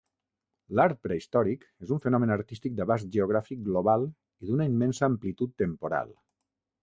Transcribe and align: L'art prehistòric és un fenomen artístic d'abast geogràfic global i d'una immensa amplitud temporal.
L'art 0.77 0.99
prehistòric 1.07 1.67
és 1.87 1.91
un 1.95 1.99
fenomen 2.05 2.35
artístic 2.37 2.73
d'abast 2.79 3.11
geogràfic 3.17 3.61
global 3.69 4.07
i 4.09 4.49
d'una 4.49 4.69
immensa 4.73 5.07
amplitud 5.11 5.57
temporal. 5.65 6.11